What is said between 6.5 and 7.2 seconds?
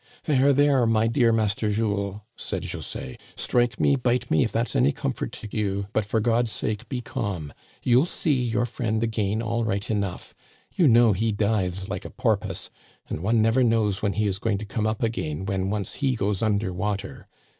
sake, be